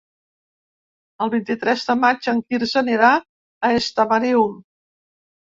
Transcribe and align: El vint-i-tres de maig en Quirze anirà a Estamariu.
El 1.25 1.31
vint-i-tres 1.33 1.83
de 1.91 1.97
maig 2.05 2.31
en 2.35 2.41
Quirze 2.47 2.79
anirà 2.83 3.13
a 3.69 3.73
Estamariu. 3.83 4.49